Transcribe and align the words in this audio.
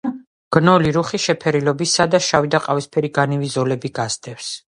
გნოლი 0.55 0.93
რუხი 0.95 1.19
შეფერილობისაა 1.25 2.09
და 2.15 2.21
შავი 2.29 2.51
და 2.57 2.63
ყავისფერი 2.65 3.13
განივი 3.19 3.53
ზოლები 3.59 3.93
გასდევს. 4.01 4.53